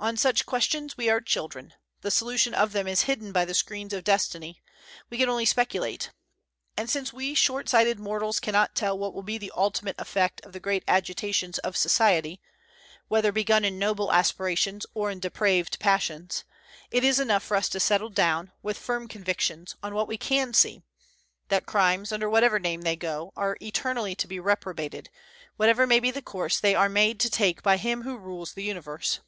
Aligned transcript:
On 0.00 0.18
such 0.18 0.44
questions 0.44 0.98
we 0.98 1.08
are 1.08 1.20
children; 1.20 1.72
the 2.02 2.10
solution 2.10 2.52
of 2.52 2.72
them 2.72 2.86
is 2.86 3.02
hidden 3.02 3.32
by 3.32 3.46
the 3.46 3.54
screens 3.54 3.94
of 3.94 4.04
destiny; 4.04 4.60
we 5.08 5.16
can 5.16 5.30
only 5.30 5.46
speculate. 5.46 6.10
And 6.76 6.90
since 6.90 7.10
we 7.14 7.32
short 7.32 7.70
sighted 7.70 7.98
mortals 7.98 8.38
cannot 8.38 8.74
tell 8.74 8.98
what 8.98 9.14
will 9.14 9.22
be 9.22 9.38
the 9.38 9.52
ultimate 9.56 9.98
effect 9.98 10.42
of 10.44 10.52
the 10.52 10.60
great 10.60 10.84
agitations 10.86 11.56
of 11.60 11.74
society, 11.76 12.42
whether 13.08 13.32
begun 13.32 13.64
in 13.64 13.78
noble 13.78 14.12
aspirations 14.12 14.84
or 14.92 15.10
in 15.10 15.20
depraved 15.20 15.78
passions, 15.78 16.44
it 16.90 17.02
is 17.02 17.18
enough 17.18 17.44
for 17.44 17.56
us 17.56 17.70
to 17.70 17.80
settle 17.80 18.10
down, 18.10 18.52
with 18.62 18.76
firm 18.76 19.08
convictions, 19.08 19.74
on 19.82 19.94
what 19.94 20.08
we 20.08 20.18
can 20.18 20.52
see, 20.52 20.82
that 21.48 21.64
crimes, 21.64 22.12
under 22.12 22.28
whatever 22.28 22.58
name 22.58 22.82
they 22.82 22.96
go, 22.96 23.32
are 23.36 23.56
eternally 23.62 24.14
to 24.16 24.26
be 24.26 24.38
reprobated, 24.38 25.08
whatever 25.56 25.86
may 25.86 26.00
be 26.00 26.10
the 26.10 26.20
course 26.20 26.60
they 26.60 26.74
are 26.74 26.90
made 26.90 27.18
to 27.18 27.30
take 27.30 27.62
by 27.62 27.78
Him 27.78 28.02
who 28.02 28.18
rules 28.18 28.52
the 28.52 28.64
universe. 28.64 29.20